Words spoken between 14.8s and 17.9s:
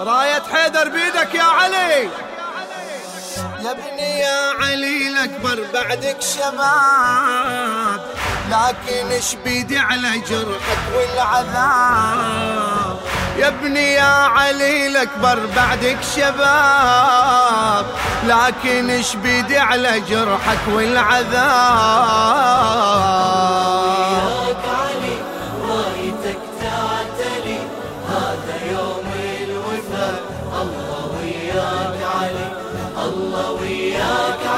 الأكبر بعدك شباب